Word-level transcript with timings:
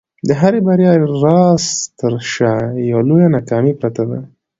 د 0.27 0.29
هري 0.41 0.59
بریا 0.67 0.93
راز 1.23 1.63
تر 1.99 2.13
شا 2.33 2.53
یوه 2.91 3.03
لویه 3.09 3.27
ناکامي 3.35 3.73
پرته 3.81 4.03
ده. 4.09 4.19